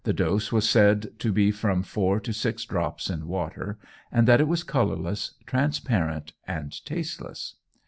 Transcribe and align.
The 0.03 0.13
dose 0.13 0.51
was 0.51 0.67
said 0.67 1.09
to 1.19 1.31
be 1.31 1.51
from 1.51 1.83
four 1.83 2.19
to 2.21 2.33
six 2.33 2.65
drops 2.65 3.07
in 3.07 3.27
water, 3.27 3.77
and 4.11 4.27
that 4.27 4.41
it 4.41 4.47
was 4.47 4.63
colourless, 4.63 5.35
transparent 5.45 6.33
and 6.47 6.73
tasteless. 6.85 7.53